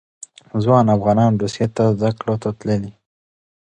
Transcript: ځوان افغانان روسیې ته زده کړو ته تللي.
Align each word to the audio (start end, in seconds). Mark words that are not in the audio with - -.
ځوان 0.63 0.85
افغانان 0.95 1.31
روسیې 1.41 1.67
ته 1.75 1.83
زده 1.97 2.09
کړو 2.19 2.35
ته 2.41 2.49
تللي. 2.59 2.91